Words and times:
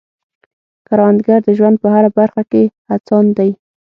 کروندګر 0.87 1.39
د 1.45 1.49
ژوند 1.57 1.75
په 1.83 1.87
هره 1.93 2.09
برخه 2.19 2.41
کې 2.51 2.63
هڅاند 2.89 3.29
دی 3.37 3.49